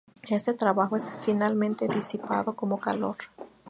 [0.31, 3.17] Este trabajo es finalmente disipado como calor.